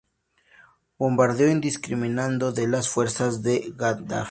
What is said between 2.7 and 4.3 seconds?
fuerzas de Gaddafi.